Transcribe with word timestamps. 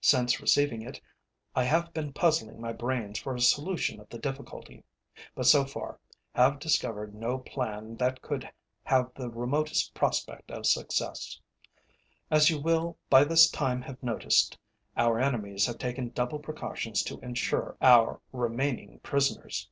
Since 0.00 0.40
receiving 0.40 0.80
it, 0.80 0.98
I 1.54 1.64
have 1.64 1.92
been 1.92 2.14
puzzling 2.14 2.58
my 2.58 2.72
brains 2.72 3.18
for 3.18 3.34
a 3.34 3.40
solution 3.42 4.00
of 4.00 4.08
the 4.08 4.16
difficulty, 4.18 4.82
but 5.34 5.44
so 5.44 5.66
far 5.66 6.00
have 6.34 6.58
discovered 6.58 7.14
no 7.14 7.36
plan 7.36 7.96
that 7.98 8.22
could 8.22 8.50
have 8.84 9.12
the 9.12 9.28
remotest 9.28 9.92
prospect 9.92 10.50
of 10.50 10.64
success. 10.64 11.38
As 12.30 12.48
you 12.48 12.58
will 12.62 12.96
by 13.10 13.24
this 13.24 13.50
time 13.50 13.82
have 13.82 14.02
noticed, 14.02 14.56
our 14.96 15.20
enemies 15.20 15.66
have 15.66 15.76
taken 15.76 16.08
double 16.14 16.38
precautions 16.38 17.02
to 17.02 17.20
ensure 17.20 17.76
our 17.82 18.22
remaining 18.32 19.00
prisoners. 19.00 19.68